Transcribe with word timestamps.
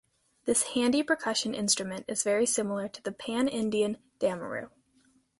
This 0.45 0.63
handy 0.73 1.03
percussion 1.03 1.53
instrument 1.53 2.05
is 2.07 2.23
very 2.23 2.47
similar 2.47 2.87
to 2.87 3.03
the 3.03 3.11
pan-Indian 3.11 3.97
damaru. 4.19 4.71